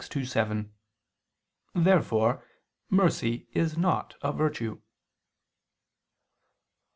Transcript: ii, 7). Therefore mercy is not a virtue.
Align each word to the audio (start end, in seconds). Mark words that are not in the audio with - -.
ii, 0.15 0.25
7). 0.25 0.73
Therefore 1.75 2.43
mercy 2.89 3.45
is 3.53 3.77
not 3.77 4.15
a 4.23 4.31
virtue. 4.33 4.81